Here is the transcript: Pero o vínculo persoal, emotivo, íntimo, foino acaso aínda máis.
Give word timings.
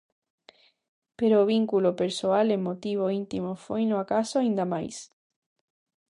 Pero 1.19 1.35
o 1.39 1.47
vínculo 1.53 1.89
persoal, 2.01 2.47
emotivo, 2.57 3.13
íntimo, 3.21 3.51
foino 3.65 3.95
acaso 4.03 4.35
aínda 4.39 4.65
máis. 4.73 4.97